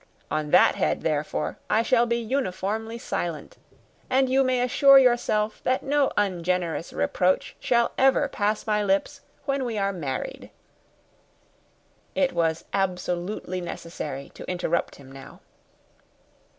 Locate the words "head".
0.73-1.01